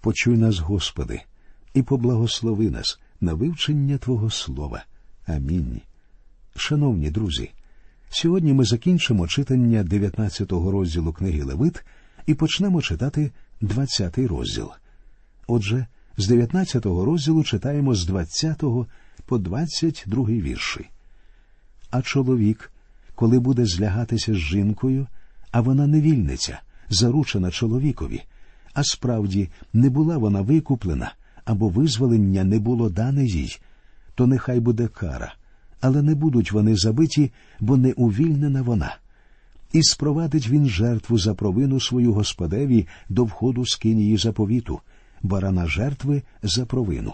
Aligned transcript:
Почуй 0.00 0.36
нас, 0.36 0.58
Господи, 0.58 1.20
і 1.74 1.82
поблагослови 1.82 2.70
нас 2.70 3.00
на 3.20 3.34
вивчення 3.34 3.98
Твого 3.98 4.30
Слова. 4.30 4.84
Амінь. 5.26 5.80
Шановні 6.56 7.10
друзі, 7.10 7.50
сьогодні 8.10 8.52
ми 8.52 8.64
закінчимо 8.64 9.26
читання 9.28 9.82
19-го 9.82 10.70
розділу 10.70 11.12
книги 11.12 11.42
Левит 11.42 11.84
і 12.26 12.34
почнемо 12.34 12.82
читати 12.82 13.32
20-й 13.62 14.26
розділ. 14.26 14.70
Отже, 15.46 15.86
з 16.16 16.30
19-го 16.30 17.04
розділу 17.04 17.44
читаємо 17.44 17.94
з 17.94 18.06
20 18.06 18.62
по 19.26 19.38
22 19.38 20.24
вірші. 20.24 20.88
А 21.90 22.02
чоловік, 22.02 22.72
коли 23.14 23.38
буде 23.38 23.66
злягатися 23.66 24.34
з 24.34 24.36
жінкою, 24.36 25.06
а 25.50 25.60
вона 25.60 25.86
невільниця, 25.86 26.60
заручена 26.90 27.50
чоловікові, 27.50 28.22
а 28.80 28.84
справді 28.84 29.48
не 29.72 29.90
була 29.90 30.18
вона 30.18 30.40
викуплена 30.40 31.12
або 31.44 31.68
визволення 31.68 32.44
не 32.44 32.58
було 32.58 32.90
дане 32.90 33.24
їй, 33.24 33.58
то 34.14 34.26
нехай 34.26 34.60
буде 34.60 34.88
кара, 34.88 35.34
але 35.80 36.02
не 36.02 36.14
будуть 36.14 36.52
вони 36.52 36.76
забиті, 36.76 37.32
бо 37.60 37.76
не 37.76 37.92
увільнена 37.92 38.62
вона. 38.62 38.96
І 39.72 39.82
спровадить 39.82 40.48
він 40.48 40.66
жертву 40.66 41.18
за 41.18 41.34
провину 41.34 41.80
свою 41.80 42.12
господеві 42.12 42.86
до 43.08 43.24
входу 43.24 43.66
з 43.66 43.76
кинії 43.76 44.16
заповіту, 44.16 44.80
барана 45.22 45.66
жертви 45.66 46.22
за 46.42 46.66
провину, 46.66 47.12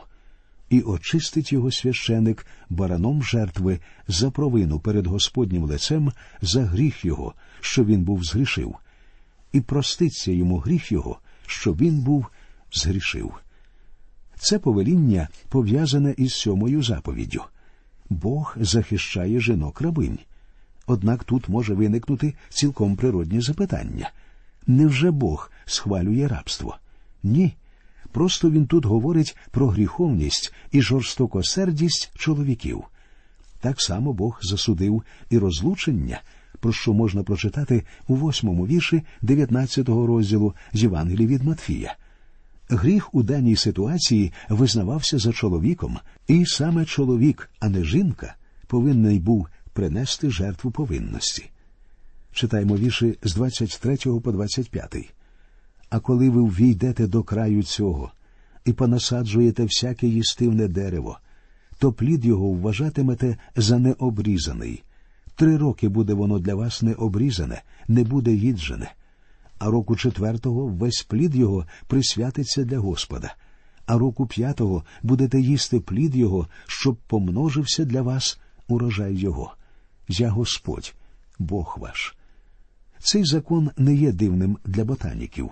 і 0.71 0.81
очистить 0.81 1.53
його 1.53 1.71
священик 1.71 2.47
бараном 2.71 3.23
жертви 3.23 3.81
за 4.09 4.31
провину 4.31 4.81
перед 4.81 5.07
Господнім 5.07 5.65
лицем 5.65 6.13
за 6.43 6.65
гріх 6.65 7.05
його, 7.05 7.35
що 7.61 7.85
він 7.85 8.03
був 8.03 8.25
згрішив, 8.25 8.75
і 9.53 9.61
проститься 9.61 10.33
йому 10.33 10.59
гріх 10.59 10.93
його, 10.93 11.19
що 11.47 11.73
він 11.73 12.01
був 12.01 12.27
згрішив. 12.73 13.33
Це 14.39 14.59
повеління 14.59 15.29
пов'язане 15.49 16.15
із 16.17 16.33
сьомою 16.33 16.83
заповіддю. 16.83 17.43
Бог 18.11 18.57
захищає 18.61 19.41
жінок 19.41 19.81
рабинь. 19.81 20.19
Однак 20.87 21.25
тут 21.25 21.49
може 21.49 21.75
виникнути 21.75 22.35
цілком 22.49 22.97
природні 22.97 23.41
запитання 23.41 24.11
невже 24.67 25.11
Бог 25.11 25.51
схвалює 25.65 26.29
рабство? 26.29 26.77
Ні. 27.23 27.55
Просто 28.13 28.51
він 28.51 28.67
тут 28.67 28.85
говорить 28.85 29.37
про 29.51 29.69
гріховність 29.69 30.55
і 30.73 30.83
жорстокосердість 30.83 32.11
чоловіків. 32.15 32.85
Так 33.61 33.83
само 33.83 34.13
Бог 34.13 34.39
засудив 34.43 35.03
і 35.31 35.39
розлучення, 35.39 36.21
про 36.61 36.73
що 36.73 36.93
можна 36.93 37.23
прочитати 37.23 37.83
у 38.09 38.15
восьмому 38.15 38.67
вірші 38.67 39.03
19-го 39.23 40.07
розділу 40.07 40.55
з 40.73 40.83
Євангелії 40.83 41.27
від 41.27 41.43
Матфія. 41.45 41.97
Гріх 42.69 43.15
у 43.15 43.23
даній 43.23 43.57
ситуації 43.57 44.33
визнавався 44.49 45.19
за 45.19 45.33
чоловіком, 45.33 45.99
і 46.29 46.47
саме 46.47 46.85
чоловік, 46.85 47.51
а 47.61 47.69
не 47.69 47.85
жінка, 47.85 48.35
повинний 48.67 49.19
був 49.19 49.49
принести 49.73 50.31
жертву 50.31 50.71
повинності. 50.71 51.51
Читаємо 52.33 52.77
вірші 52.77 53.19
з 53.23 53.35
23 53.35 53.97
по 53.97 54.33
25. 54.33 55.15
А 55.91 56.01
коли 56.01 56.31
ви 56.31 56.43
ввійдете 56.43 57.07
до 57.07 57.23
краю 57.23 57.63
цього 57.63 58.13
і 58.65 58.73
понасаджуєте 58.73 59.65
всяке 59.65 60.07
їстивне 60.07 60.69
дерево, 60.69 61.19
то 61.79 61.93
плід 61.93 62.25
його 62.25 62.49
вважатимете 62.49 63.37
за 63.57 63.79
необрізаний. 63.79 64.83
Три 65.37 65.57
роки 65.57 65.89
буде 65.89 66.15
воно 66.15 66.39
для 66.39 66.55
вас 66.55 66.83
не 66.83 66.95
обрізане, 66.95 67.63
не 67.89 68.05
буде 68.05 68.33
їджене. 68.33 68.93
А 69.59 69.71
року 69.71 69.97
четвертого 69.97 70.67
весь 70.67 71.03
плід 71.03 71.37
його 71.37 71.67
присвятиться 71.87 72.65
для 72.65 72.79
Господа, 72.79 73.35
а 73.87 73.99
року 73.99 74.27
п'ятого 74.27 74.85
будете 75.03 75.41
їсти 75.41 75.81
плід 75.81 76.17
його, 76.17 76.49
щоб 76.67 76.97
помножився 76.97 77.85
для 77.85 78.03
вас 78.03 78.41
урожай 78.69 79.15
його. 79.15 79.55
Я 80.09 80.31
Господь, 80.31 80.95
Бог 81.39 81.77
ваш. 81.81 82.17
Цей 82.99 83.25
закон 83.25 83.71
не 83.77 83.95
є 83.95 84.13
дивним 84.13 84.59
для 84.65 84.85
ботаніків. 84.85 85.51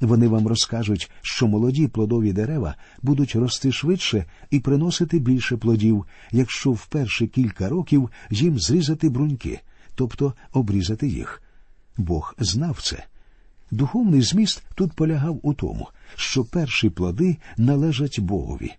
Вони 0.00 0.28
вам 0.28 0.46
розкажуть, 0.46 1.10
що 1.22 1.46
молоді 1.46 1.88
плодові 1.88 2.32
дерева 2.32 2.74
будуть 3.02 3.36
рости 3.36 3.72
швидше 3.72 4.24
і 4.50 4.60
приносити 4.60 5.18
більше 5.18 5.56
плодів, 5.56 6.04
якщо 6.32 6.72
в 6.72 6.86
перші 6.86 7.26
кілька 7.26 7.68
років 7.68 8.10
їм 8.30 8.58
зрізати 8.58 9.08
бруньки, 9.08 9.60
тобто 9.94 10.34
обрізати 10.52 11.08
їх. 11.08 11.42
Бог 11.96 12.34
знав 12.38 12.78
це. 12.82 13.04
Духовний 13.70 14.22
зміст 14.22 14.62
тут 14.74 14.92
полягав 14.92 15.40
у 15.42 15.54
тому, 15.54 15.88
що 16.14 16.44
перші 16.44 16.90
плоди 16.90 17.36
належать 17.56 18.20
Богові. 18.20 18.72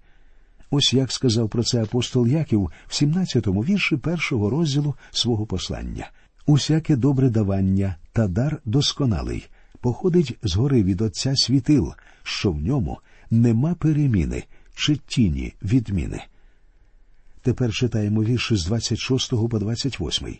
Ось 0.71 0.93
як 0.93 1.11
сказав 1.11 1.49
про 1.49 1.63
це 1.63 1.83
апостол 1.83 2.27
Яків 2.27 2.71
в 2.87 2.91
17-му 2.91 3.61
вірші 3.61 3.97
першого 3.97 4.49
розділу 4.49 4.95
свого 5.11 5.45
послання. 5.45 6.09
Усяке 6.45 6.95
добре 6.95 7.29
давання 7.29 7.95
та 8.13 8.27
дар 8.27 8.61
досконалий 8.65 9.47
походить 9.81 10.37
згори 10.43 10.83
від 10.83 11.01
Отця 11.01 11.33
світил, 11.35 11.93
що 12.23 12.51
в 12.51 12.61
ньому 12.61 12.97
нема 13.31 13.75
переміни 13.75 14.43
чи 14.75 14.95
тіні 14.95 15.53
відміни. 15.63 16.21
Тепер 17.41 17.73
читаємо 17.73 18.23
вірші 18.23 18.55
з 18.55 18.65
26 18.65 19.29
по 19.49 19.59
28. 19.59 20.35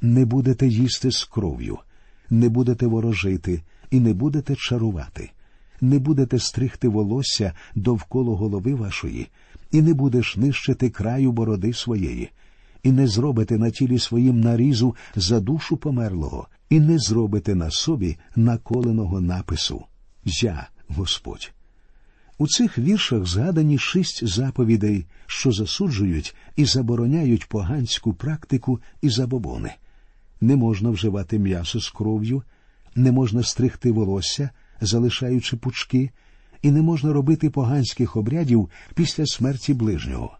Не 0.00 0.24
будете 0.24 0.66
їсти 0.66 1.10
з 1.10 1.24
кров'ю, 1.24 1.78
не 2.30 2.48
будете 2.48 2.86
ворожити 2.86 3.62
і 3.90 4.00
не 4.00 4.14
будете 4.14 4.56
чарувати, 4.56 5.30
не 5.80 5.98
будете 5.98 6.38
стригти 6.38 6.88
волосся 6.88 7.52
довкола 7.74 8.36
голови 8.36 8.74
вашої, 8.74 9.28
і 9.70 9.82
не 9.82 9.94
будеш 9.94 10.36
нищити 10.36 10.90
краю 10.90 11.32
бороди 11.32 11.72
своєї, 11.72 12.30
і 12.82 12.92
не 12.92 13.06
зробите 13.06 13.58
на 13.58 13.70
тілі 13.70 13.98
своїм 13.98 14.40
нарізу 14.40 14.96
за 15.16 15.40
душу 15.40 15.76
померлого, 15.76 16.48
і 16.70 16.80
не 16.80 16.98
зробите 16.98 17.54
на 17.54 17.70
собі 17.70 18.16
наколеного 18.36 19.20
напису 19.20 19.84
Я 20.24 20.68
Господь. 20.88 21.52
У 22.38 22.46
цих 22.46 22.78
віршах 22.78 23.26
згадані 23.26 23.78
шість 23.78 24.26
заповідей, 24.26 25.06
що 25.26 25.52
засуджують 25.52 26.36
і 26.56 26.64
забороняють 26.64 27.48
поганську 27.48 28.12
практику 28.12 28.80
і 29.02 29.08
забобони. 29.08 29.74
Не 30.40 30.56
можна 30.56 30.90
вживати 30.90 31.38
м'ясо 31.38 31.80
з 31.80 31.90
кров'ю, 31.90 32.42
не 32.94 33.12
можна 33.12 33.42
стригти 33.42 33.92
волосся, 33.92 34.50
залишаючи 34.80 35.56
пучки, 35.56 36.10
і 36.62 36.70
не 36.70 36.82
можна 36.82 37.12
робити 37.12 37.50
поганських 37.50 38.16
обрядів 38.16 38.70
після 38.94 39.26
смерті 39.26 39.74
ближнього. 39.74 40.38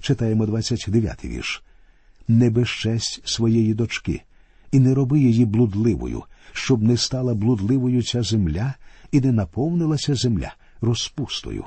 Читаємо 0.00 0.44
29-й 0.46 1.28
вірш. 1.28 1.62
Не 2.28 2.50
безчесть 2.50 3.22
своєї 3.24 3.74
дочки, 3.74 4.22
і 4.74 4.80
не 4.80 4.94
роби 4.94 5.20
її 5.20 5.44
блудливою, 5.44 6.22
щоб 6.52 6.82
не 6.82 6.96
стала 6.96 7.34
блудливою 7.34 8.02
ця 8.02 8.22
земля 8.22 8.74
і 9.12 9.20
не 9.20 9.32
наповнилася 9.32 10.14
земля 10.14 10.54
розпустою. 10.80 11.64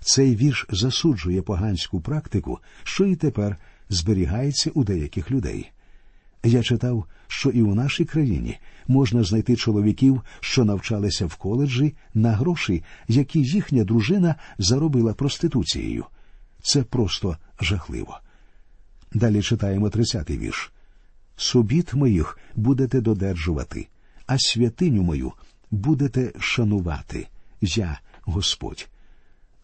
Цей 0.00 0.36
вірш 0.36 0.66
засуджує 0.70 1.42
поганську 1.42 2.00
практику, 2.00 2.58
що 2.84 3.06
і 3.06 3.16
тепер 3.16 3.56
зберігається 3.88 4.70
у 4.74 4.84
деяких 4.84 5.30
людей. 5.30 5.70
Я 6.44 6.62
читав, 6.62 7.04
що 7.28 7.50
і 7.50 7.62
у 7.62 7.74
нашій 7.74 8.04
країні 8.04 8.58
можна 8.88 9.24
знайти 9.24 9.56
чоловіків, 9.56 10.22
що 10.40 10.64
навчалися 10.64 11.26
в 11.26 11.34
коледжі 11.34 11.94
на 12.14 12.32
гроші, 12.32 12.82
які 13.08 13.40
їхня 13.40 13.84
дружина 13.84 14.34
заробила 14.58 15.14
проституцією. 15.14 16.04
Це 16.62 16.82
просто 16.82 17.36
жахливо. 17.60 18.18
Далі 19.12 19.42
читаємо 19.42 19.88
30-й 19.88 20.38
вірш. 20.38 20.72
Собіт 21.42 21.94
моїх 21.94 22.38
будете 22.56 23.00
додержувати, 23.00 23.88
а 24.26 24.38
святиню 24.38 25.02
мою 25.02 25.32
будете 25.70 26.32
шанувати. 26.38 27.28
Я 27.60 28.00
Господь. 28.22 28.88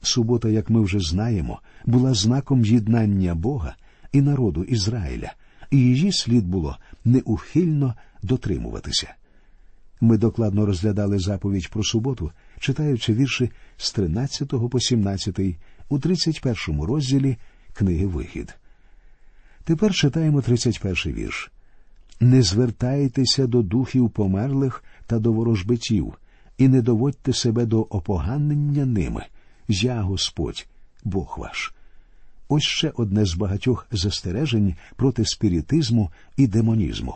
Субота, 0.02 0.48
як 0.48 0.70
ми 0.70 0.80
вже 0.80 1.00
знаємо, 1.00 1.60
була 1.86 2.14
знаком 2.14 2.64
єднання 2.64 3.34
Бога 3.34 3.76
і 4.12 4.20
народу 4.20 4.64
Ізраїля, 4.64 5.32
і 5.70 5.76
її 5.78 6.12
слід 6.12 6.46
було 6.46 6.78
неухильно 7.04 7.94
дотримуватися. 8.22 9.14
Ми 10.00 10.18
докладно 10.18 10.66
розглядали 10.66 11.18
заповідь 11.18 11.70
про 11.70 11.84
суботу, 11.84 12.30
читаючи 12.60 13.14
вірші 13.14 13.50
з 13.76 13.92
13 13.92 14.48
по 14.70 14.80
17 14.80 15.40
у 15.88 15.98
31 15.98 16.82
розділі 16.82 17.36
книги 17.72 18.06
Вихід. 18.06 18.54
Тепер 19.64 19.94
читаємо 19.94 20.42
31 20.42 21.12
вірш. 21.12 21.50
Не 22.20 22.42
звертайтеся 22.42 23.46
до 23.46 23.62
духів 23.62 24.10
померлих 24.10 24.84
та 25.06 25.18
до 25.18 25.32
ворожбитів, 25.32 26.14
і 26.58 26.68
не 26.68 26.82
доводьте 26.82 27.32
себе 27.32 27.66
до 27.66 27.80
опоганення 27.80 28.86
ними. 28.86 29.24
Я 29.68 30.02
Господь, 30.02 30.66
Бог 31.04 31.34
ваш. 31.38 31.74
Ось 32.48 32.62
ще 32.62 32.92
одне 32.96 33.24
з 33.24 33.34
багатьох 33.34 33.86
застережень 33.92 34.74
проти 34.96 35.24
спіритизму 35.24 36.10
і 36.36 36.46
демонізму. 36.46 37.14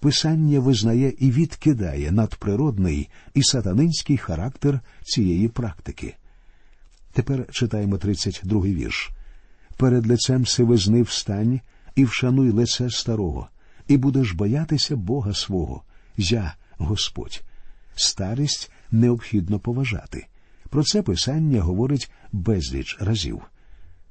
Писання 0.00 0.60
визнає 0.60 1.12
і 1.18 1.30
відкидає 1.30 2.12
надприродний 2.12 3.08
і 3.34 3.42
сатанинський 3.42 4.16
характер 4.16 4.80
цієї 5.02 5.48
практики. 5.48 6.14
Тепер 7.12 7.46
читаємо 7.50 7.96
32-й 7.96 8.74
вірш. 8.74 9.10
Перед 9.76 10.06
лицем 10.06 10.46
сивизни 10.46 11.02
встань 11.02 11.60
і 11.94 12.04
вшануй 12.04 12.50
лице 12.50 12.90
старого, 12.90 13.48
і 13.92 13.96
будеш 13.96 14.32
боятися 14.32 14.96
Бога 14.96 15.34
свого, 15.34 15.82
я 16.16 16.54
Господь. 16.78 17.42
Старість 17.94 18.70
необхідно 18.90 19.58
поважати. 19.58 20.26
Про 20.68 20.82
це 20.84 21.02
писання 21.02 21.60
говорить 21.60 22.12
безліч 22.32 22.96
разів. 23.00 23.42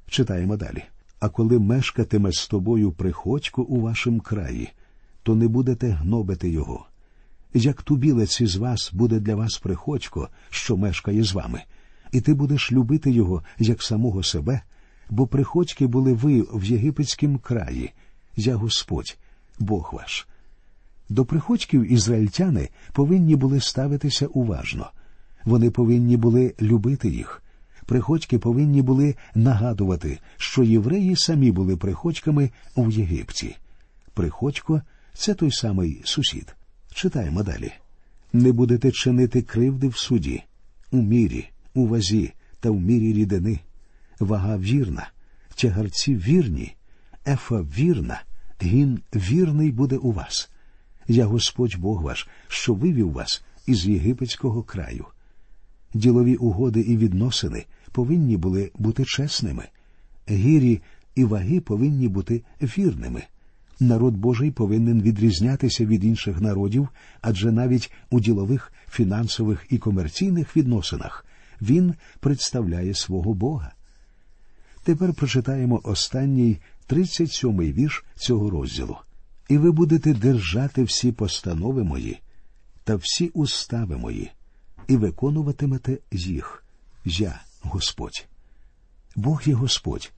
Читаємо 0.08 0.56
далі. 0.56 0.84
А 1.20 1.28
коли 1.28 1.58
мешкатиме 1.58 2.32
з 2.32 2.48
тобою 2.48 2.92
приходько 2.92 3.62
у 3.62 3.80
вашому 3.80 4.20
краї, 4.20 4.68
то 5.22 5.34
не 5.34 5.48
будете 5.48 5.88
гнобити 5.88 6.50
його. 6.50 6.86
Як 7.54 7.82
тубілець 7.82 8.40
із 8.40 8.56
вас 8.56 8.90
буде 8.92 9.20
для 9.20 9.34
вас 9.34 9.58
приходько, 9.58 10.28
що 10.50 10.76
мешкає 10.76 11.24
з 11.24 11.32
вами, 11.32 11.62
і 12.12 12.20
ти 12.20 12.34
будеш 12.34 12.72
любити 12.72 13.10
його 13.10 13.42
як 13.58 13.82
самого 13.82 14.22
себе, 14.22 14.60
бо 15.10 15.26
приходьки 15.26 15.86
були 15.86 16.12
ви 16.12 16.46
в 16.52 16.64
єгипетському 16.64 17.38
краї, 17.38 17.92
я 18.36 18.56
Господь, 18.56 19.16
Бог 19.62 19.90
ваш. 19.92 20.26
До 21.08 21.24
приходьків 21.24 21.92
ізраїльтяни 21.92 22.68
повинні 22.92 23.36
були 23.36 23.60
ставитися 23.60 24.26
уважно, 24.26 24.90
вони 25.44 25.70
повинні 25.70 26.16
були 26.16 26.54
любити 26.60 27.08
їх. 27.08 27.42
Приходьки 27.86 28.38
повинні 28.38 28.82
були 28.82 29.14
нагадувати, 29.34 30.18
що 30.36 30.62
євреї 30.62 31.16
самі 31.16 31.52
були 31.52 31.76
приходьками 31.76 32.50
у 32.74 32.90
Єгипті. 32.90 33.56
Приходько 34.14 34.82
це 35.14 35.34
той 35.34 35.52
самий 35.52 36.00
сусід. 36.04 36.56
Читаємо 36.94 37.42
далі. 37.42 37.72
Не 38.32 38.52
будете 38.52 38.92
чинити 38.92 39.42
кривди 39.42 39.88
в 39.88 39.96
суді, 39.96 40.42
у 40.90 40.96
мірі, 40.96 41.48
у 41.74 41.86
вазі 41.86 42.32
та 42.60 42.70
в 42.70 42.80
мірі 42.80 43.12
рідини. 43.12 43.58
Вага 44.20 44.58
вірна, 44.58 45.08
тягарці 45.54 46.16
вірні, 46.16 46.74
ефа 47.26 47.60
вірна, 47.60 48.22
гін 48.62 49.00
вірний 49.14 49.70
буде 49.70 49.96
у 49.96 50.12
вас. 50.12 50.50
Я 51.08 51.26
Господь 51.26 51.76
Бог 51.78 52.02
ваш, 52.02 52.28
що 52.48 52.74
вивів 52.74 53.12
вас 53.12 53.42
із 53.66 53.86
єгипетського 53.86 54.62
краю. 54.62 55.06
Ділові 55.94 56.36
угоди 56.36 56.80
і 56.80 56.96
відносини 56.96 57.64
повинні 57.92 58.36
були 58.36 58.70
бути 58.78 59.04
чесними, 59.04 59.68
гірі 60.30 60.80
і 61.14 61.24
ваги 61.24 61.60
повинні 61.60 62.08
бути 62.08 62.42
вірними. 62.62 63.22
Народ 63.80 64.16
Божий 64.16 64.50
повинен 64.50 65.02
відрізнятися 65.02 65.86
від 65.86 66.04
інших 66.04 66.40
народів, 66.40 66.88
адже 67.20 67.52
навіть 67.52 67.92
у 68.10 68.20
ділових, 68.20 68.72
фінансових 68.90 69.66
і 69.70 69.78
комерційних 69.78 70.56
відносинах 70.56 71.26
він 71.62 71.94
представляє 72.20 72.94
свого 72.94 73.34
Бога. 73.34 73.72
Тепер 74.84 75.14
прочитаємо 75.14 75.80
останній 75.84 76.58
37-й 76.92 77.72
вірш 77.72 78.04
цього 78.16 78.50
розділу. 78.50 78.96
І 79.48 79.58
ви 79.58 79.70
будете 79.70 80.14
держати 80.14 80.84
всі 80.84 81.12
постанови 81.12 81.84
мої 81.84 82.20
та 82.84 82.96
всі 82.96 83.28
устави 83.28 83.96
мої, 83.96 84.30
і 84.88 84.96
виконуватимете 84.96 85.98
їх. 86.10 86.64
Я 87.04 87.40
Господь. 87.62 88.26
Бог 89.16 89.42
є 89.46 89.54
Господь. 89.54 90.12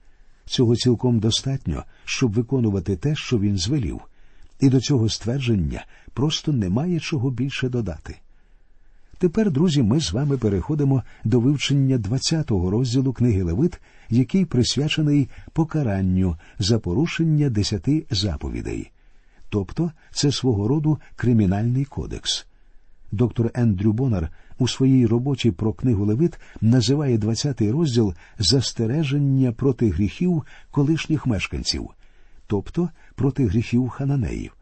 Цього 0.47 0.77
цілком 0.77 1.19
достатньо, 1.19 1.85
щоб 2.05 2.33
виконувати 2.33 2.97
те, 2.97 3.15
що 3.17 3.39
він 3.39 3.59
звелів, 3.59 4.01
і 4.61 4.69
до 4.69 4.81
цього 4.81 5.09
ствердження 5.09 5.87
просто 6.13 6.53
немає 6.53 7.01
чого 7.01 7.31
більше 7.31 7.69
додати. 7.69 8.17
Тепер, 9.25 9.51
друзі, 9.51 9.83
ми 9.83 10.01
з 10.01 10.13
вами 10.13 10.39
переходимо 10.39 11.03
до 11.25 11.41
вивчення 11.41 11.99
20-го 11.99 12.71
розділу 12.71 13.13
книги 13.13 13.43
Левит, 13.43 13.81
який 14.11 14.45
присвячений 14.45 15.29
покаранню 15.53 16.37
за 16.59 16.79
порушення 16.79 17.51
десяти 17.51 18.07
заповідей. 18.11 18.91
Тобто 19.49 19.93
це 20.11 20.33
свого 20.33 20.69
роду 20.69 20.99
кримінальний 21.17 21.85
кодекс. 21.85 22.47
Доктор 23.13 23.51
Ендрю 23.55 23.93
Бонар 23.93 24.31
у 24.59 24.69
своїй 24.69 25.07
роботі 25.07 25.51
про 25.51 25.73
книгу 25.73 26.05
Левит 26.05 26.39
називає 26.61 27.19
20-й 27.19 27.71
розділ 27.71 28.15
застереження 28.39 29.53
проти 29.53 29.91
гріхів 29.91 30.43
колишніх 30.71 31.27
мешканців, 31.27 31.91
тобто 32.47 32.89
проти 33.15 33.47
гріхів 33.47 33.89
хананеїв. 33.89 34.53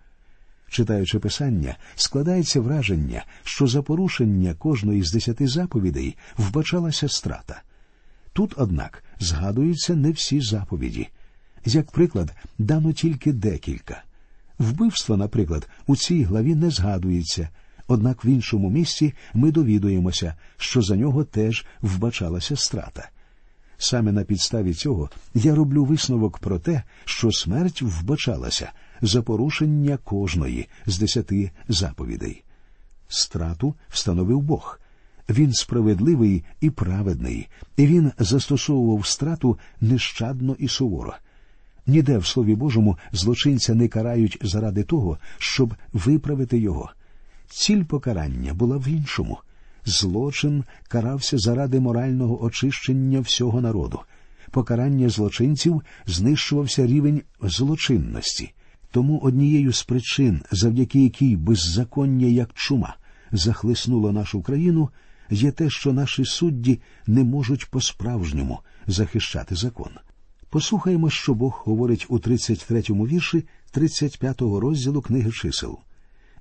Читаючи 0.73 1.19
писання, 1.19 1.77
складається 1.97 2.61
враження, 2.61 3.25
що 3.45 3.67
за 3.67 3.83
порушення 3.83 4.55
кожної 4.55 5.03
з 5.03 5.13
десяти 5.13 5.49
заповідей 5.49 6.17
вбачалася 6.39 7.09
страта. 7.09 7.63
Тут, 8.33 8.55
однак, 8.57 9.05
згадуються 9.21 9.95
не 9.95 10.11
всі 10.11 10.41
заповіді. 10.41 11.09
Як 11.65 11.91
приклад, 11.91 12.33
дано 12.59 12.93
тільки 12.93 13.33
декілька. 13.33 14.03
Вбивство, 14.59 15.17
наприклад, 15.17 15.69
у 15.87 15.97
цій 15.97 16.23
главі 16.23 16.55
не 16.55 16.71
згадується, 16.71 17.49
однак 17.89 18.25
в 18.25 18.27
іншому 18.27 18.71
місці 18.71 19.15
ми 19.35 19.53
довідуємося, 19.53 20.35
що 20.57 20.83
за 20.83 20.97
нього 20.97 21.25
теж 21.25 21.67
вбачалася 21.83 22.57
страта. 22.57 23.09
Саме 23.79 24.13
на 24.13 24.25
підставі 24.25 24.75
цього 24.75 25.11
я 25.35 25.55
роблю 25.55 25.85
висновок 25.85 26.39
про 26.39 26.59
те, 26.59 26.83
що 27.05 27.33
смерть 27.33 27.83
вбачалася 27.83 28.73
за 29.03 29.23
порушення 29.23 29.97
кожної 29.97 30.69
з 30.87 30.99
десяти 30.99 31.51
заповідей. 31.69 32.45
Страту 33.09 33.75
встановив 33.89 34.41
Бог. 34.41 34.79
Він 35.29 35.53
справедливий 35.53 36.45
і 36.61 36.71
праведний, 36.71 37.49
і 37.77 37.87
він 37.87 38.13
застосовував 38.19 39.07
страту 39.07 39.59
нещадно 39.81 40.57
і 40.59 40.69
суворо. 40.69 41.15
Ніде 41.87 42.19
в 42.19 42.27
Слові 42.27 42.55
Божому 42.55 42.99
злочинця 43.13 43.75
не 43.75 43.89
карають 43.89 44.39
заради 44.43 44.83
того, 44.83 45.19
щоб 45.39 45.75
виправити 45.93 46.59
його. 46.59 46.91
Ціль 47.49 47.83
покарання 47.83 48.55
була 48.55 48.77
в 48.77 48.89
іншому. 48.89 49.39
Злочин 49.85 50.65
карався 50.89 51.39
заради 51.39 51.81
морального 51.81 52.45
очищення 52.45 53.21
всього 53.21 53.61
народу. 53.61 54.01
Покарання 54.51 55.09
злочинців 55.09 55.83
знищувався 56.07 56.87
рівень 56.87 57.23
злочинності. 57.43 58.53
Тому 58.93 59.19
однією 59.19 59.73
з 59.73 59.83
причин, 59.83 60.43
завдяки 60.51 61.03
якій 61.03 61.37
беззаконня 61.37 62.27
як 62.27 62.51
чума 62.55 62.97
захлиснуло 63.33 64.13
нашу 64.13 64.43
країну, 64.43 64.91
є 65.31 65.51
те, 65.51 65.71
що 65.71 65.93
наші 65.93 66.25
судді 66.25 66.81
не 67.07 67.25
можуть 67.25 67.71
по-справжньому 67.71 68.59
захищати 68.87 69.55
закон. 69.55 69.91
Послухаємо, 70.51 71.11
що 71.11 71.35
Бог 71.35 71.63
говорить 71.65 72.07
у 72.09 72.19
33-му 72.19 73.07
вірші 73.07 73.45
35-го 73.75 74.61
розділу 74.61 75.03
книги 75.03 75.33
чисел. 75.33 75.79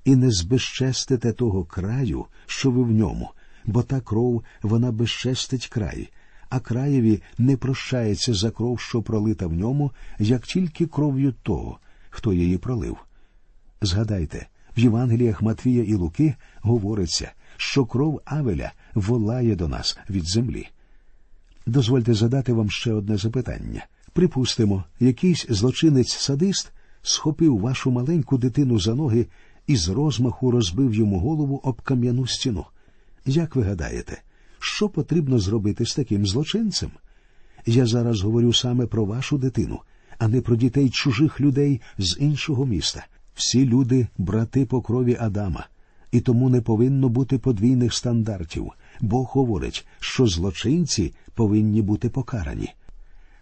І 0.05 0.15
не 0.15 0.31
збезчестите 0.31 1.33
того 1.33 1.65
краю, 1.65 2.25
що 2.45 2.71
ви 2.71 2.83
в 2.83 2.91
ньому, 2.91 3.29
бо 3.65 3.83
та 3.83 4.01
кров 4.01 4.43
вона 4.61 4.91
безчестить 4.91 5.67
край, 5.67 6.09
а 6.49 6.59
краєві 6.59 7.21
не 7.37 7.57
прощається 7.57 8.33
за 8.33 8.51
кров, 8.51 8.79
що 8.79 9.01
пролита 9.01 9.47
в 9.47 9.53
ньому, 9.53 9.91
як 10.19 10.47
тільки 10.47 10.85
кров'ю 10.85 11.33
того, 11.43 11.79
хто 12.11 12.33
її 12.33 12.57
пролив. 12.57 12.97
Згадайте, 13.81 14.47
в 14.77 14.79
Євангеліях 14.79 15.41
Матвія 15.41 15.83
і 15.83 15.93
Луки 15.93 16.35
говориться, 16.61 17.31
що 17.57 17.85
кров 17.85 18.21
Авеля 18.25 18.71
волає 18.93 19.55
до 19.55 19.67
нас 19.67 19.97
від 20.09 20.29
землі. 20.29 20.67
Дозвольте 21.65 22.13
задати 22.13 22.53
вам 22.53 22.71
ще 22.71 22.93
одне 22.93 23.17
запитання. 23.17 23.85
Припустимо, 24.13 24.83
якийсь 24.99 25.45
злочинець 25.49 26.13
садист 26.13 26.71
схопив 27.01 27.59
вашу 27.59 27.91
маленьку 27.91 28.37
дитину 28.37 28.79
за 28.79 28.95
ноги 28.95 29.27
і 29.67 29.75
з 29.75 29.89
розмаху 29.89 30.51
розбив 30.51 30.93
йому 30.93 31.19
голову 31.19 31.61
об 31.63 31.81
кам'яну 31.81 32.27
стіну. 32.27 32.65
Як 33.25 33.55
ви 33.55 33.63
гадаєте, 33.63 34.21
що 34.59 34.89
потрібно 34.89 35.39
зробити 35.39 35.85
з 35.85 35.95
таким 35.95 36.27
злочинцем? 36.27 36.91
Я 37.65 37.85
зараз 37.85 38.21
говорю 38.21 38.53
саме 38.53 38.85
про 38.85 39.05
вашу 39.05 39.37
дитину, 39.37 39.79
а 40.21 40.27
не 40.27 40.41
про 40.41 40.55
дітей 40.55 40.89
чужих 40.89 41.41
людей 41.41 41.81
з 41.97 42.17
іншого 42.19 42.65
міста. 42.65 43.05
Всі 43.35 43.65
люди 43.65 44.07
брати 44.17 44.65
по 44.65 44.81
крові 44.81 45.17
Адама, 45.19 45.67
і 46.11 46.19
тому 46.21 46.49
не 46.49 46.61
повинно 46.61 47.09
бути 47.09 47.37
подвійних 47.37 47.93
стандартів. 47.93 48.71
Бог 48.99 49.31
говорить, 49.33 49.85
що 49.99 50.27
злочинці 50.27 51.13
повинні 51.33 51.81
бути 51.81 52.09
покарані. 52.09 52.73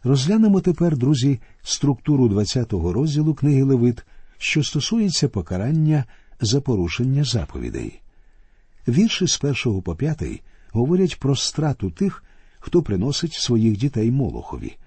Розглянемо 0.03 0.61
тепер, 0.61 0.97
друзі, 0.97 1.39
структуру 1.61 2.27
20-го 2.29 2.93
розділу 2.93 3.33
книги 3.33 3.63
Левит, 3.63 4.05
що 4.37 4.63
стосується 4.63 5.29
покарання 5.29 6.05
за 6.41 6.61
порушення 6.61 7.23
заповідей. 7.23 8.01
Вірші 8.87 9.27
з 9.27 9.37
першого 9.37 9.81
по 9.81 9.95
п'ятий 9.95 10.41
говорять 10.71 11.19
про 11.19 11.35
страту 11.35 11.91
тих, 11.91 12.23
хто 12.59 12.81
приносить 12.81 13.33
своїх 13.33 13.77
дітей 13.77 14.11
Молохові. 14.11 14.77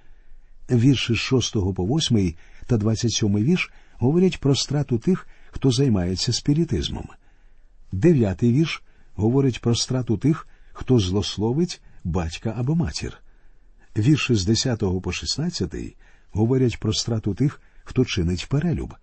Вірші 0.71 1.15
з 1.15 1.17
шостого 1.17 1.75
по 1.75 1.85
восьмий 1.85 2.37
та 2.67 2.77
двадцять 2.77 3.13
сьомий 3.13 3.45
вірш 3.45 3.71
говорять 3.99 4.41
про 4.41 4.55
страту 4.55 4.99
тих, 4.99 5.27
хто 5.51 5.71
займається 5.71 6.33
спіритизмом. 6.33 7.09
Дев'ятий 7.93 8.53
вірш 8.53 8.83
говорить 9.15 9.61
про 9.61 9.75
страту 9.75 10.17
тих, 10.17 10.49
хто 10.73 10.99
злословить 10.99 11.81
батька 12.05 12.55
або 12.57 12.75
матір. 12.75 13.19
Вірші 13.97 14.35
з 14.35 14.45
10 14.45 14.83
по 15.03 15.13
16 15.13 15.75
говорять 16.31 16.81
про 16.81 16.93
страту 16.93 17.35
тих, 17.35 17.61
хто 17.85 18.05
чинить 18.05 18.49
перелюб. 18.49 18.95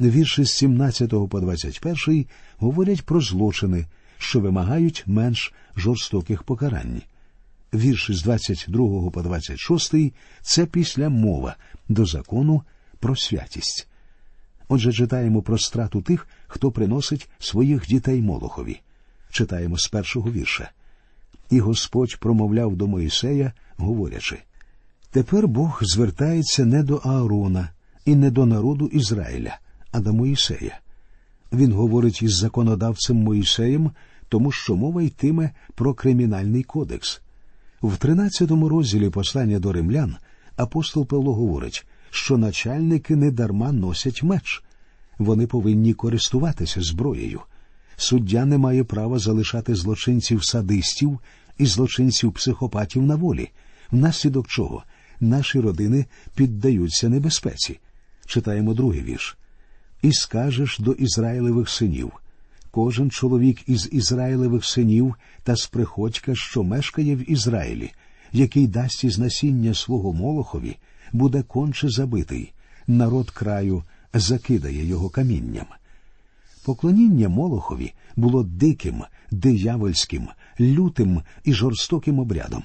Вірші 0.00 0.44
з 0.44 0.52
17 0.52 1.10
по 1.10 1.40
21 1.40 2.26
говорять 2.56 3.02
про 3.02 3.20
злочини, 3.20 3.86
що 4.18 4.40
вимагають 4.40 5.04
менш 5.06 5.52
жорстоких 5.76 6.42
покарань. 6.42 7.02
Вірші 7.74 8.14
з 8.14 8.22
22 8.22 9.10
по 9.10 9.22
26 9.22 9.94
це 10.42 10.66
після 10.66 11.08
мова 11.08 11.56
до 11.88 12.06
закону 12.06 12.62
про 13.00 13.16
святість. 13.16 13.88
Отже, 14.68 14.92
читаємо 14.92 15.42
про 15.42 15.58
страту 15.58 16.02
тих, 16.02 16.28
хто 16.46 16.70
приносить 16.70 17.28
своїх 17.38 17.86
дітей 17.86 18.22
Молохові. 18.22 18.80
Читаємо 19.30 19.78
з 19.78 19.88
першого 19.88 20.32
вірша. 20.32 20.70
І 21.50 21.60
Господь 21.60 22.16
промовляв 22.20 22.76
до 22.76 22.86
Моїсея, 22.86 23.52
говорячи 23.76 24.38
Тепер 25.10 25.48
Бог 25.48 25.78
звертається 25.82 26.64
не 26.64 26.82
до 26.82 26.96
Аарона 26.96 27.68
і 28.04 28.16
не 28.16 28.30
до 28.30 28.46
народу 28.46 28.86
Ізраїля, 28.86 29.58
а 29.92 30.00
до 30.00 30.12
Моїсея. 30.12 30.78
Він 31.52 31.72
говорить 31.72 32.22
із 32.22 32.36
законодавцем 32.36 33.16
Моїсеєм, 33.16 33.90
тому 34.28 34.52
що 34.52 34.76
мова 34.76 35.02
йтиме 35.02 35.50
про 35.74 35.94
кримінальний 35.94 36.62
кодекс. 36.62 37.20
В 37.82 37.96
13 37.96 38.50
розділі 38.50 39.10
послання 39.10 39.58
до 39.58 39.72
римлян 39.72 40.16
апостол 40.56 41.06
Павло 41.06 41.34
говорить, 41.34 41.86
що 42.10 42.38
начальники 42.38 43.16
недарма 43.16 43.72
носять 43.72 44.22
меч. 44.22 44.62
Вони 45.18 45.46
повинні 45.46 45.94
користуватися 45.94 46.82
зброєю. 46.82 47.40
Суддя 47.96 48.44
не 48.44 48.58
має 48.58 48.84
права 48.84 49.18
залишати 49.18 49.74
злочинців 49.74 50.44
садистів 50.44 51.18
і 51.58 51.66
злочинців 51.66 52.32
психопатів 52.32 53.02
на 53.02 53.16
волі, 53.16 53.50
внаслідок 53.90 54.48
чого 54.48 54.82
наші 55.20 55.60
родини 55.60 56.06
піддаються 56.34 57.08
небезпеці. 57.08 57.80
Читаємо 58.26 58.74
другий 58.74 59.02
вірш. 59.02 59.36
І 60.02 60.12
скажеш 60.12 60.78
до 60.78 60.92
Ізраїлевих 60.92 61.68
синів 61.68 62.12
кожен 62.70 63.10
чоловік 63.10 63.68
із 63.68 63.88
Ізраїлевих 63.92 64.64
синів 64.64 65.14
та 65.42 65.56
з 65.56 65.66
приходька, 65.66 66.34
що 66.34 66.62
мешкає 66.62 67.16
в 67.16 67.30
Ізраїлі, 67.30 67.92
який 68.32 68.66
дасть 68.66 69.04
із 69.04 69.18
насіння 69.18 69.74
свого 69.74 70.12
Молохові, 70.12 70.76
буде 71.12 71.42
конче 71.42 71.88
забитий, 71.88 72.52
народ 72.86 73.30
краю 73.30 73.82
закидає 74.14 74.86
його 74.86 75.08
камінням. 75.08 75.66
Поклоніння 76.64 77.28
Молохові 77.28 77.92
було 78.16 78.42
диким, 78.42 79.02
диявольським, 79.30 80.28
лютим 80.60 81.22
і 81.44 81.52
жорстоким 81.52 82.18
обрядом. 82.18 82.62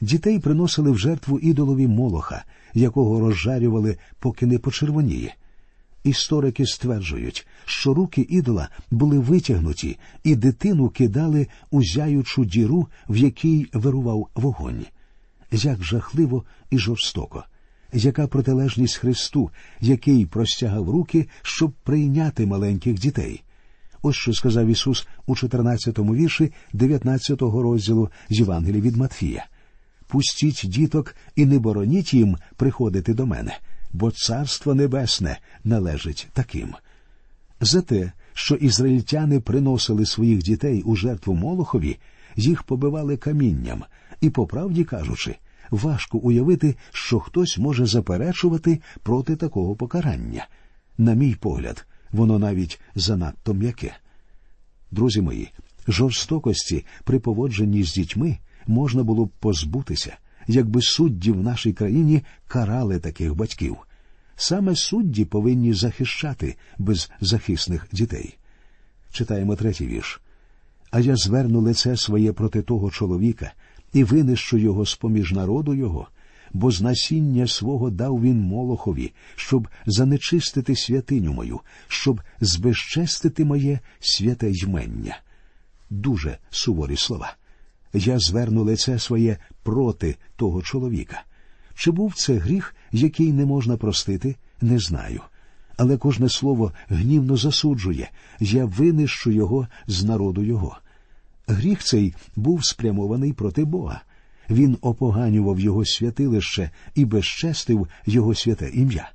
Дітей 0.00 0.38
приносили 0.38 0.90
в 0.90 0.98
жертву 0.98 1.38
ідолові 1.38 1.86
Молоха, 1.86 2.44
якого 2.74 3.20
розжарювали, 3.20 3.96
поки 4.18 4.46
не 4.46 4.58
почервоніє. 4.58 5.34
Історики 6.04 6.66
стверджують, 6.66 7.46
що 7.64 7.94
руки 7.94 8.26
ідола 8.28 8.68
були 8.90 9.18
витягнуті, 9.18 9.98
і 10.24 10.36
дитину 10.36 10.88
кидали 10.88 11.46
у 11.70 11.84
зяючу 11.84 12.44
діру, 12.44 12.88
в 13.08 13.16
якій 13.16 13.66
вирував 13.72 14.28
вогонь. 14.34 14.84
Як 15.52 15.84
жахливо 15.84 16.44
і 16.70 16.78
жорстоко, 16.78 17.44
яка 17.92 18.26
протилежність 18.26 18.96
Христу, 18.96 19.50
який 19.80 20.26
простягав 20.26 20.90
руки, 20.90 21.28
щоб 21.42 21.72
прийняти 21.72 22.46
маленьких 22.46 22.94
дітей. 22.94 23.42
Ось 24.02 24.16
що 24.16 24.32
сказав 24.32 24.66
Ісус 24.66 25.08
у 25.26 25.34
14-му 25.34 26.14
вірші 26.14 26.52
19-го 26.74 27.62
розділу 27.62 28.10
з 28.30 28.38
Євангелії 28.38 28.82
від 28.82 28.96
Матфія. 28.96 29.46
Пустіть 30.06 30.62
діток 30.64 31.14
і 31.36 31.46
не 31.46 31.58
бороніть 31.58 32.14
їм 32.14 32.36
приходити 32.56 33.14
до 33.14 33.26
мене 33.26 33.58
бо 33.92 34.10
Царство 34.10 34.74
Небесне 34.74 35.38
належить 35.64 36.28
таким. 36.32 36.74
За 37.60 37.82
те, 37.82 38.12
що 38.34 38.54
ізраїльтяни 38.54 39.40
приносили 39.40 40.06
своїх 40.06 40.42
дітей 40.42 40.82
у 40.82 40.96
жертву 40.96 41.34
Молохові, 41.34 41.98
їх 42.36 42.62
побивали 42.62 43.16
камінням, 43.16 43.84
і, 44.20 44.30
по 44.30 44.46
правді 44.46 44.84
кажучи, 44.84 45.36
важко 45.70 46.18
уявити, 46.18 46.76
що 46.92 47.20
хтось 47.20 47.58
може 47.58 47.86
заперечувати 47.86 48.80
проти 49.02 49.36
такого 49.36 49.74
покарання. 49.74 50.46
На 50.98 51.14
мій 51.14 51.34
погляд, 51.34 51.86
воно 52.12 52.38
навіть 52.38 52.80
занадто 52.94 53.54
м'яке. 53.54 53.96
Друзі 54.90 55.20
мої, 55.20 55.52
жорстокості 55.88 56.84
при 57.04 57.18
поводженні 57.18 57.84
з 57.84 57.94
дітьми 57.94 58.38
можна 58.66 59.02
було 59.02 59.24
б 59.24 59.28
позбутися 59.28 60.16
якби 60.50 60.82
судді 60.82 61.30
в 61.30 61.42
нашій 61.42 61.72
країні 61.72 62.22
карали 62.48 62.98
таких 62.98 63.34
батьків. 63.34 63.76
Саме 64.36 64.76
судді 64.76 65.24
повинні 65.24 65.74
захищати 65.74 66.56
беззахисних 66.78 67.86
дітей. 67.92 68.36
Читаємо 69.12 69.56
третій 69.56 69.86
вірш. 69.86 70.20
А 70.90 71.00
я 71.00 71.16
зверну 71.16 71.60
лице 71.60 71.96
своє 71.96 72.32
проти 72.32 72.62
того 72.62 72.90
чоловіка 72.90 73.52
і 73.92 74.04
винищу 74.04 74.58
його 74.58 74.86
з 74.86 74.94
поміж 74.94 75.32
народу 75.32 75.74
його, 75.74 76.08
бо 76.52 76.70
з 76.70 76.82
насіння 76.82 77.46
свого 77.46 77.90
дав 77.90 78.22
він 78.22 78.40
Молохові, 78.40 79.12
щоб 79.36 79.68
занечистити 79.86 80.76
святиню 80.76 81.32
мою, 81.32 81.60
щоб 81.88 82.20
збезчестити 82.40 83.44
моє 83.44 83.80
святе 84.00 84.50
ймення. 84.50 85.18
Дуже 85.90 86.38
суворі 86.50 86.96
слова 86.96 87.36
я 87.94 88.18
зверну 88.18 88.64
лице 88.64 88.98
своє 88.98 89.36
проти 89.62 90.16
того 90.36 90.62
чоловіка. 90.62 91.22
Чи 91.74 91.90
був 91.90 92.14
це 92.16 92.34
гріх, 92.34 92.74
який 92.92 93.32
не 93.32 93.46
можна 93.46 93.76
простити, 93.76 94.36
не 94.60 94.78
знаю. 94.78 95.20
Але 95.76 95.96
кожне 95.96 96.28
слово 96.28 96.72
гнівно 96.88 97.36
засуджує 97.36 98.10
я 98.40 98.64
винищу 98.64 99.30
його 99.30 99.68
з 99.86 100.04
народу 100.04 100.42
його. 100.42 100.76
Гріх 101.46 101.84
цей 101.84 102.14
був 102.36 102.64
спрямований 102.64 103.32
проти 103.32 103.64
Бога. 103.64 104.00
Він 104.50 104.78
опоганював 104.80 105.60
його 105.60 105.84
святилище 105.84 106.70
і 106.94 107.04
безчестив 107.04 107.88
його 108.06 108.34
святе 108.34 108.70
ім'я. 108.74 109.10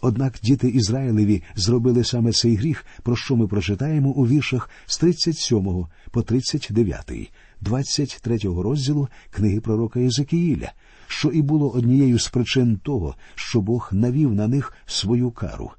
Однак 0.00 0.34
діти 0.42 0.68
Ізраїлеві 0.68 1.42
зробили 1.54 2.04
саме 2.04 2.32
цей 2.32 2.56
гріх, 2.56 2.84
про 3.02 3.16
що 3.16 3.36
ми 3.36 3.48
прочитаємо 3.48 4.08
у 4.08 4.26
віршах 4.26 4.70
з 4.86 4.98
37 4.98 5.86
по 6.10 6.22
39, 6.22 7.30
23 7.60 8.38
розділу 8.38 9.08
книги 9.30 9.60
пророка 9.60 10.00
Єзекіїля, 10.00 10.72
що 11.06 11.28
і 11.28 11.42
було 11.42 11.70
однією 11.70 12.18
з 12.18 12.28
причин 12.28 12.80
того, 12.82 13.14
що 13.34 13.60
Бог 13.60 13.88
навів 13.92 14.34
на 14.34 14.48
них 14.48 14.72
свою 14.86 15.30
кару. 15.30 15.70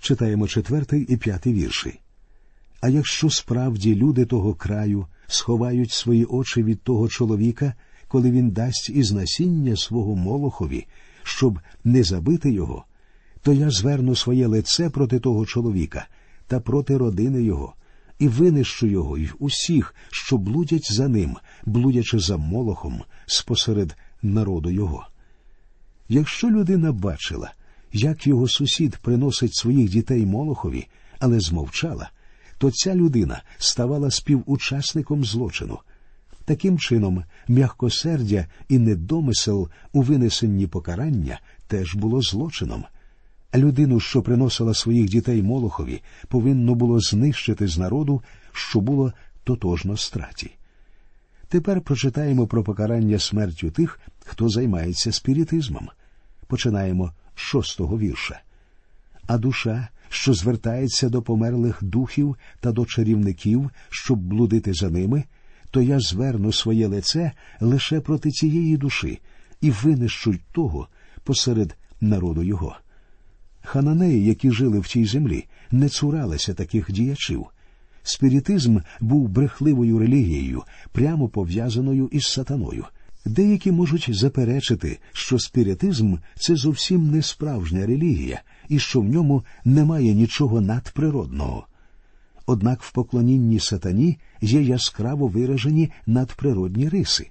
Читаємо 0.00 0.48
четвертий 0.48 1.02
і 1.02 1.16
п'ятий 1.16 1.52
вірші. 1.52 2.00
А 2.80 2.88
якщо 2.88 3.30
справді 3.30 3.94
люди 3.94 4.24
того 4.24 4.54
краю 4.54 5.06
сховають 5.26 5.92
свої 5.92 6.24
очі 6.24 6.62
від 6.62 6.82
того 6.82 7.08
чоловіка, 7.08 7.74
коли 8.08 8.30
він 8.30 8.50
дасть 8.50 8.90
із 8.90 9.12
насіння 9.12 9.76
свого 9.76 10.16
молохові, 10.16 10.86
щоб 11.22 11.58
не 11.84 12.02
забити 12.02 12.52
його, 12.52 12.84
то 13.42 13.52
я 13.52 13.70
зверну 13.70 14.16
своє 14.16 14.46
лице 14.46 14.90
проти 14.90 15.20
того 15.20 15.46
чоловіка 15.46 16.06
та 16.46 16.60
проти 16.60 16.96
родини 16.96 17.42
його, 17.42 17.74
і 18.22 18.28
винищу 18.28 18.86
його 18.86 19.18
й 19.18 19.30
усіх, 19.38 19.94
що 20.10 20.38
блудять 20.38 20.92
за 20.92 21.08
ним, 21.08 21.36
блудячи 21.66 22.18
за 22.18 22.36
молохом 22.36 23.02
спосеред 23.26 23.96
народу 24.22 24.70
його. 24.70 25.06
Якщо 26.08 26.50
людина 26.50 26.92
бачила, 26.92 27.52
як 27.92 28.26
його 28.26 28.48
сусід 28.48 28.96
приносить 28.96 29.54
своїх 29.54 29.90
дітей 29.90 30.26
молохові, 30.26 30.86
але 31.18 31.40
змовчала, 31.40 32.10
то 32.58 32.70
ця 32.70 32.94
людина 32.94 33.42
ставала 33.58 34.10
співучасником 34.10 35.24
злочину. 35.24 35.78
Таким 36.44 36.78
чином, 36.78 37.24
м'якосердя 37.48 38.46
і 38.68 38.78
недомисел 38.78 39.68
у 39.92 40.02
винесенні 40.02 40.66
покарання 40.66 41.40
теж 41.66 41.94
було 41.94 42.22
злочином. 42.22 42.84
Людину, 43.54 44.00
що 44.00 44.22
приносила 44.22 44.74
своїх 44.74 45.08
дітей 45.08 45.42
Молохові, 45.42 46.02
повинно 46.28 46.74
було 46.74 47.00
знищити 47.00 47.68
з 47.68 47.78
народу, 47.78 48.22
що 48.52 48.80
було 48.80 49.12
тотожно 49.44 49.96
страті. 49.96 50.50
Тепер 51.48 51.80
прочитаємо 51.80 52.46
про 52.46 52.64
покарання 52.64 53.18
смертю 53.18 53.70
тих, 53.70 54.00
хто 54.24 54.48
займається 54.48 55.12
спіритизмом. 55.12 55.88
Починаємо 56.46 57.12
з 57.34 57.40
шостого 57.40 57.98
вірша. 57.98 58.40
А 59.26 59.38
душа, 59.38 59.88
що 60.08 60.34
звертається 60.34 61.08
до 61.08 61.22
померлих 61.22 61.78
духів 61.82 62.36
та 62.60 62.72
до 62.72 62.86
чарівників, 62.86 63.70
щоб 63.90 64.18
блудити 64.18 64.74
за 64.74 64.90
ними, 64.90 65.24
то 65.70 65.82
я 65.82 66.00
зверну 66.00 66.52
своє 66.52 66.86
лице 66.86 67.32
лише 67.60 68.00
проти 68.00 68.30
цієї 68.30 68.76
душі 68.76 69.20
і 69.60 69.70
винищу 69.70 70.34
того 70.52 70.88
посеред 71.24 71.76
народу 72.00 72.42
його. 72.42 72.76
Хананеї, 73.62 74.24
які 74.24 74.50
жили 74.50 74.80
в 74.80 74.88
цій 74.88 75.04
землі, 75.04 75.44
не 75.70 75.88
цуралися 75.88 76.54
таких 76.54 76.92
діячів. 76.92 77.46
Спіритизм 78.02 78.78
був 79.00 79.28
брехливою 79.28 79.98
релігією, 79.98 80.62
прямо 80.92 81.28
пов'язаною 81.28 82.08
із 82.12 82.26
сатаною. 82.26 82.84
Деякі 83.24 83.72
можуть 83.72 84.14
заперечити, 84.14 84.98
що 85.12 85.38
спіритизм 85.38 86.16
це 86.34 86.56
зовсім 86.56 87.10
не 87.10 87.22
справжня 87.22 87.86
релігія 87.86 88.42
і 88.68 88.78
що 88.78 89.00
в 89.00 89.04
ньому 89.04 89.44
немає 89.64 90.14
нічого 90.14 90.60
надприродного. 90.60 91.66
Однак 92.46 92.82
в 92.82 92.92
поклонінні 92.92 93.60
сатані 93.60 94.18
є 94.40 94.62
яскраво 94.62 95.28
виражені 95.28 95.90
надприродні 96.06 96.88
риси. 96.88 97.30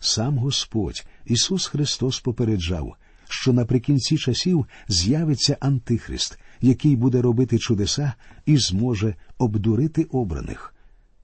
Сам 0.00 0.38
Господь 0.38 1.06
Ісус 1.26 1.66
Христос 1.66 2.20
попереджав, 2.20 2.96
що 3.28 3.52
наприкінці 3.52 4.18
часів 4.18 4.66
з'явиться 4.88 5.56
Антихрист, 5.60 6.38
який 6.60 6.96
буде 6.96 7.22
робити 7.22 7.58
чудеса 7.58 8.12
і 8.46 8.56
зможе 8.56 9.14
обдурити 9.38 10.04
обраних. 10.04 10.74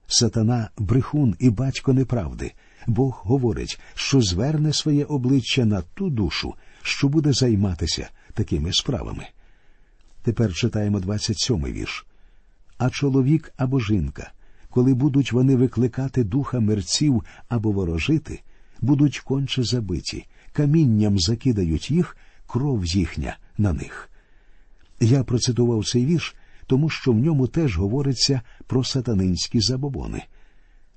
Сатана, 0.07 0.69
брехун 0.77 1.35
і 1.39 1.49
батько 1.49 1.93
неправди. 1.93 2.51
Бог 2.87 3.21
говорить, 3.23 3.79
що 3.95 4.21
зверне 4.21 4.73
своє 4.73 5.05
обличчя 5.05 5.65
на 5.65 5.81
ту 5.81 6.09
душу, 6.09 6.53
що 6.81 7.07
буде 7.07 7.33
займатися 7.33 8.09
такими 8.33 8.73
справами. 8.73 9.27
Тепер 10.23 10.53
читаємо 10.53 10.99
27-й 10.99 11.71
вірш. 11.71 12.05
А 12.77 12.89
чоловік 12.89 13.53
або 13.57 13.79
жінка, 13.79 14.31
коли 14.69 14.93
будуть 14.93 15.31
вони 15.31 15.55
викликати 15.55 16.23
духа 16.23 16.59
мерців 16.59 17.23
або 17.49 17.71
ворожити, 17.71 18.41
будуть 18.81 19.19
конче 19.19 19.63
забиті, 19.63 20.25
камінням 20.55 21.19
закидають 21.19 21.91
їх, 21.91 22.17
кров 22.47 22.85
їхня 22.85 23.37
на 23.57 23.73
них. 23.73 24.09
Я 24.99 25.23
процитував 25.23 25.85
цей 25.85 26.05
вірш, 26.05 26.35
тому 26.67 26.89
що 26.89 27.11
в 27.11 27.15
ньому 27.15 27.47
теж 27.47 27.77
говориться 27.77 28.41
про 28.67 28.83
сатанинські 28.83 29.59
забобони. 29.59 30.23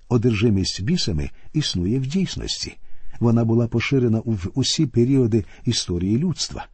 Одержимість 0.08 0.82
бісами 0.82 1.30
існує 1.52 1.98
в 1.98 2.06
дійсності. 2.06 2.76
Вона 3.20 3.44
була 3.44 3.68
поширена 3.68 4.22
в 4.24 4.50
усі 4.54 4.86
періоди 4.86 5.44
історії 5.64 6.18
людства. 6.18 6.66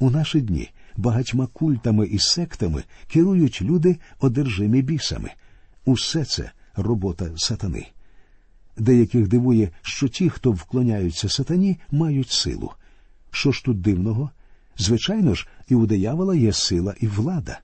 У 0.00 0.10
наші 0.10 0.40
дні 0.40 0.70
багатьма 0.96 1.46
культами 1.46 2.06
і 2.06 2.18
сектами 2.18 2.84
керують 3.08 3.62
люди, 3.62 3.96
одержимі 4.20 4.82
бісами. 4.82 5.30
Усе 5.84 6.24
це 6.24 6.50
робота 6.76 7.30
сатани. 7.36 7.86
Деяких 8.78 9.28
дивує, 9.28 9.70
що 9.82 10.08
ті, 10.08 10.30
хто 10.30 10.52
вклоняються 10.52 11.28
сатані, 11.28 11.78
мають 11.90 12.30
силу. 12.30 12.72
Що 13.30 13.52
ж 13.52 13.64
тут 13.64 13.80
дивного? 13.80 14.30
Звичайно 14.78 15.34
ж, 15.34 15.48
і 15.68 15.74
у 15.74 15.86
диявола 15.86 16.34
є 16.34 16.52
сила 16.52 16.94
і 17.00 17.06
влада. 17.06 17.58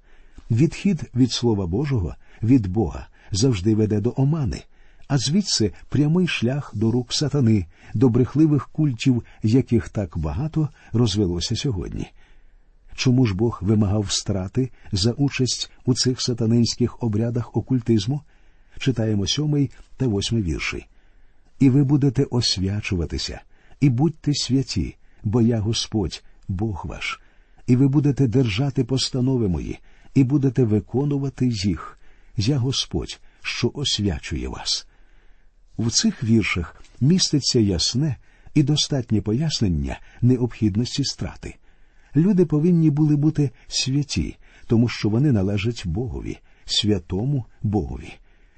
Відхід 0.50 1.10
від 1.14 1.32
Слова 1.32 1.66
Божого, 1.66 2.14
від 2.42 2.66
Бога, 2.66 3.06
завжди 3.30 3.74
веде 3.74 4.00
до 4.00 4.14
омани, 4.16 4.62
а 5.08 5.18
звідси 5.18 5.72
прямий 5.88 6.26
шлях 6.26 6.70
до 6.74 6.90
рук 6.90 7.12
сатани, 7.12 7.66
до 7.94 8.08
брехливих 8.08 8.68
культів, 8.68 9.22
яких 9.42 9.88
так 9.88 10.18
багато 10.18 10.68
розвелося 10.92 11.56
сьогодні. 11.56 12.06
Чому 12.94 13.26
ж 13.26 13.34
Бог 13.34 13.58
вимагав 13.62 14.12
страти 14.12 14.70
за 14.92 15.12
участь 15.12 15.70
у 15.84 15.94
цих 15.94 16.20
сатанинських 16.20 17.02
обрядах 17.02 17.56
окультизму? 17.56 18.20
Читаємо 18.78 19.26
сьомий 19.26 19.70
та 19.96 20.06
восьмий 20.06 20.42
вірші. 20.42 20.86
І 21.62 21.70
ви 21.70 21.84
будете 21.84 22.24
освячуватися, 22.24 23.40
і 23.80 23.88
будьте 23.88 24.34
святі, 24.34 24.96
бо 25.24 25.42
я 25.42 25.58
Господь, 25.58 26.24
Бог 26.48 26.86
ваш, 26.86 27.20
і 27.66 27.76
ви 27.76 27.88
будете 27.88 28.26
держати 28.26 28.84
постанови 28.84 29.48
мої, 29.48 29.78
і 30.14 30.24
будете 30.24 30.64
виконувати 30.64 31.48
їх. 31.48 31.98
Я 32.36 32.58
Господь, 32.58 33.20
що 33.42 33.70
освячує 33.74 34.48
вас. 34.48 34.86
В 35.78 35.90
цих 35.90 36.24
віршах 36.24 36.82
міститься 37.00 37.60
ясне 37.60 38.16
і 38.54 38.62
достатнє 38.62 39.20
пояснення 39.20 40.00
необхідності 40.20 41.04
страти. 41.04 41.54
Люди 42.16 42.46
повинні 42.46 42.90
були 42.90 43.16
бути 43.16 43.50
святі, 43.68 44.36
тому 44.66 44.88
що 44.88 45.08
вони 45.08 45.32
належать 45.32 45.82
Богові, 45.86 46.38
святому 46.64 47.44
Богові. 47.62 48.12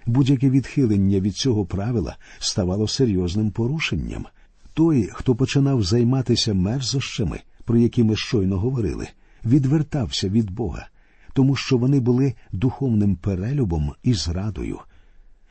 Будь-яке 0.06 0.50
відхилення 0.50 1.20
від 1.20 1.36
цього 1.36 1.64
правила 1.64 2.16
ставало 2.38 2.88
серйозним 2.88 3.50
порушенням. 3.50 4.26
Той, 4.74 5.08
хто 5.12 5.34
починав 5.34 5.82
займатися 5.82 6.54
мерзощами, 6.54 7.40
про 7.64 7.78
які 7.78 8.04
ми 8.04 8.16
щойно 8.16 8.58
говорили, 8.58 9.08
відвертався 9.44 10.28
від 10.28 10.50
Бога, 10.50 10.86
тому 11.32 11.56
що 11.56 11.78
вони 11.78 12.00
були 12.00 12.34
духовним 12.52 13.16
перелюбом 13.16 13.92
і 14.02 14.14
зрадою. 14.14 14.78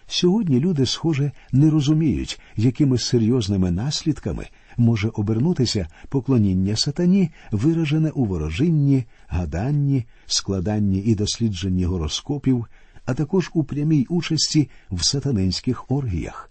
Сьогодні 0.08 0.60
люди, 0.60 0.86
схоже, 0.86 1.32
не 1.52 1.70
розуміють, 1.70 2.40
якими 2.56 2.98
серйозними 2.98 3.72
наслідками 3.72 4.48
може 4.78 5.10
обернутися 5.14 5.88
поклоніння 6.10 6.76
сатані, 6.76 7.32
виражене 7.52 8.10
у 8.10 8.26
ворожинні, 8.26 9.04
гаданні, 9.28 10.06
складанні 10.26 11.00
і 11.00 11.16
дослідженні 11.16 11.86
гороскопів, 11.86 12.66
а 13.06 13.14
також 13.14 13.52
у 13.54 13.64
прямій 13.64 14.06
участі 14.10 14.70
в 14.92 15.06
сатанинських 15.06 15.92
оргіях. 15.92 16.50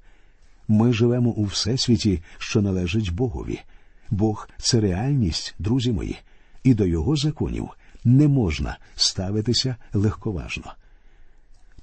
Ми 0.69 0.93
живемо 0.93 1.31
у 1.31 1.45
всесвіті, 1.45 2.23
що 2.39 2.63
належить 2.63 3.15
Богові. 3.15 3.61
Бог 4.11 4.49
це 4.59 4.81
реальність, 4.81 5.55
друзі 5.59 5.93
мої, 5.93 6.19
і 6.65 6.75
до 6.75 6.87
його 6.87 7.17
законів 7.17 7.69
не 8.05 8.29
можна 8.29 8.79
ставитися 8.97 9.77
легковажно. 9.93 10.73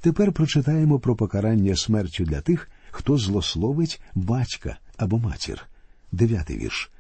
Тепер 0.02 0.32
прочитаємо 0.32 1.00
про 1.00 1.16
покарання 1.16 1.76
смертю 1.76 2.24
для 2.24 2.42
тих, 2.42 2.70
хто 2.92 3.18
злословить 3.18 4.02
батька 4.16 4.78
або 4.98 5.18
матір. 5.18 5.66
Дев'ятий 6.12 6.58
вірш. 6.58 6.92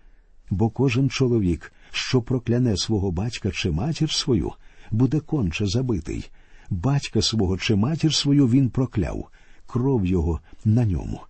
Бо 0.49 0.69
кожен 0.69 1.09
чоловік, 1.09 1.73
що 1.91 2.21
прокляне 2.21 2.77
свого 2.77 3.11
батька 3.11 3.51
чи 3.51 3.71
матір 3.71 4.11
свою, 4.11 4.51
буде 4.91 5.19
конче 5.19 5.67
забитий. 5.67 6.29
Батька 6.69 7.21
свого 7.21 7.57
чи 7.57 7.75
матір 7.75 8.13
свою 8.13 8.47
він 8.47 8.69
прокляв, 8.69 9.27
кров 9.67 10.05
його 10.05 10.39
на 10.65 10.85
ньому. 10.85 11.21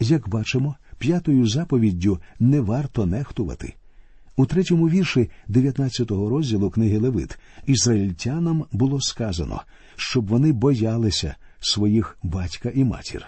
Як 0.00 0.28
бачимо, 0.28 0.76
п'ятою 0.98 1.48
заповіддю 1.48 2.18
не 2.40 2.60
варто 2.60 3.06
нехтувати. 3.06 3.74
У 4.36 4.46
третьому 4.46 4.88
вірші 4.88 5.30
19-го 5.48 6.28
розділу 6.28 6.70
книги 6.70 6.98
Левит 6.98 7.38
ізраїльтянам 7.66 8.64
було 8.72 9.00
сказано, 9.00 9.62
щоб 9.96 10.26
вони 10.26 10.52
боялися 10.52 11.34
своїх 11.60 12.18
батька 12.22 12.70
і 12.74 12.84
матір. 12.84 13.26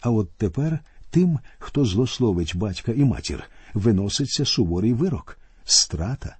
А 0.00 0.10
от 0.10 0.30
тепер 0.30 0.78
тим, 1.10 1.38
хто 1.58 1.84
злословить 1.84 2.56
батька 2.56 2.92
і 2.92 3.04
матір, 3.04 3.44
виноситься 3.74 4.44
суворий 4.44 4.92
вирок 4.92 5.38
страта. 5.64 6.36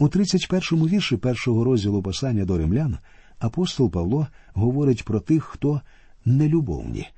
У 0.00 0.08
31-му 0.08 0.88
вірші 0.88 1.16
першого 1.16 1.64
розділу 1.64 2.02
послання 2.02 2.44
до 2.44 2.58
римлян 2.58 2.98
апостол 3.38 3.90
Павло 3.90 4.26
говорить 4.54 5.04
про 5.04 5.20
тих, 5.20 5.44
хто 5.44 5.80
нелюбовні. 6.24 7.08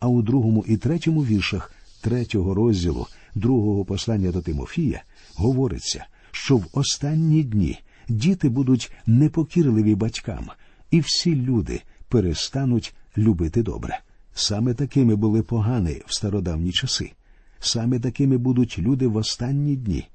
А 0.00 0.08
у 0.08 0.22
другому 0.22 0.64
і 0.68 0.76
третьому 0.76 1.24
віршах 1.24 1.72
третього 2.00 2.54
розділу 2.54 3.06
другого 3.34 3.84
послання 3.84 4.32
до 4.32 4.42
Тимофія 4.42 5.02
говориться, 5.34 6.06
що 6.30 6.56
в 6.56 6.66
останні 6.72 7.44
дні 7.44 7.78
діти 8.08 8.48
будуть 8.48 8.92
непокірливі 9.06 9.94
батькам, 9.94 10.50
і 10.90 11.00
всі 11.00 11.36
люди 11.36 11.82
перестануть 12.08 12.94
любити 13.16 13.62
добре. 13.62 14.00
Саме 14.34 14.74
такими 14.74 15.16
були 15.16 15.42
погані 15.42 16.02
в 16.06 16.14
стародавні 16.14 16.72
часи, 16.72 17.12
саме 17.60 18.00
такими 18.00 18.38
будуть 18.38 18.78
люди 18.78 19.06
в 19.06 19.16
останні 19.16 19.76
дні, 19.76 20.08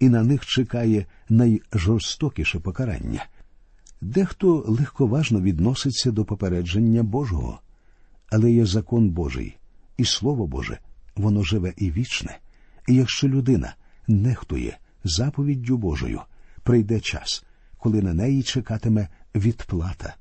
і 0.00 0.08
на 0.08 0.22
них 0.22 0.46
чекає 0.46 1.06
найжорстокіше 1.28 2.58
покарання. 2.58 3.26
Дехто 4.00 4.64
легковажно 4.66 5.40
відноситься 5.40 6.10
до 6.10 6.24
попередження 6.24 7.02
Божого, 7.02 7.60
але 8.30 8.52
є 8.52 8.66
закон 8.66 9.10
Божий, 9.10 9.56
і 9.96 10.04
Слово 10.04 10.46
Боже, 10.46 10.78
воно 11.16 11.42
живе 11.42 11.74
і 11.76 11.90
вічне. 11.90 12.38
І 12.88 12.94
якщо 12.94 13.28
людина 13.28 13.74
нехтує 14.08 14.78
заповіддю 15.04 15.76
Божою, 15.76 16.20
прийде 16.62 17.00
час, 17.00 17.44
коли 17.78 18.02
на 18.02 18.14
неї 18.14 18.42
чекатиме 18.42 19.08
відплата. 19.34 20.14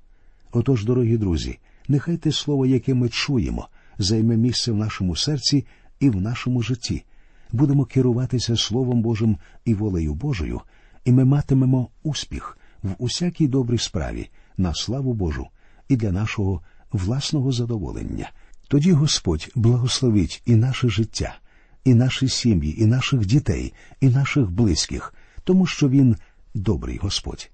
Отож, 0.51 0.85
дорогі 0.85 1.17
друзі, 1.17 1.59
нехай 1.87 2.17
те 2.17 2.31
слово, 2.31 2.65
яке 2.65 2.93
ми 2.93 3.09
чуємо, 3.09 3.67
займе 3.97 4.37
місце 4.37 4.71
в 4.71 4.75
нашому 4.75 5.15
серці 5.15 5.65
і 5.99 6.09
в 6.09 6.21
нашому 6.21 6.61
житті. 6.61 7.03
Будемо 7.51 7.85
керуватися 7.85 8.55
Словом 8.55 9.01
Божим 9.01 9.37
і 9.65 9.73
волею 9.73 10.13
Божою, 10.13 10.61
і 11.05 11.11
ми 11.11 11.25
матимемо 11.25 11.89
успіх 12.03 12.58
в 12.83 12.95
усякій 12.97 13.47
добрій 13.47 13.77
справі 13.77 14.29
на 14.57 14.73
славу 14.73 15.13
Божу 15.13 15.47
і 15.87 15.95
для 15.95 16.11
нашого 16.11 16.61
власного 16.91 17.51
задоволення. 17.51 18.31
Тоді 18.67 18.91
Господь 18.91 19.49
благословить 19.55 20.41
і 20.45 20.55
наше 20.55 20.89
життя, 20.89 21.35
і 21.83 21.93
наші 21.93 22.29
сім'ї, 22.29 22.83
і 22.83 22.85
наших 22.85 23.25
дітей, 23.25 23.73
і 24.01 24.09
наших 24.09 24.51
близьких, 24.51 25.13
тому 25.43 25.65
що 25.65 25.89
Він 25.89 26.15
добрий 26.53 26.97
Господь. 26.97 27.51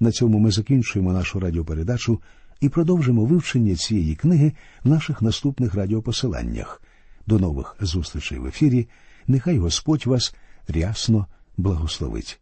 На 0.00 0.12
цьому 0.12 0.38
ми 0.38 0.50
закінчуємо 0.50 1.12
нашу 1.12 1.40
радіопередачу 1.40 2.20
і 2.60 2.68
продовжимо 2.68 3.24
вивчення 3.24 3.76
цієї 3.76 4.16
книги 4.16 4.52
в 4.84 4.88
наших 4.88 5.22
наступних 5.22 5.74
радіопосиланнях. 5.74 6.82
До 7.26 7.38
нових 7.38 7.76
зустрічей 7.80 8.38
в 8.38 8.46
ефірі. 8.46 8.88
Нехай 9.26 9.58
Господь 9.58 10.06
вас 10.06 10.34
рясно 10.68 11.26
благословить. 11.56 12.40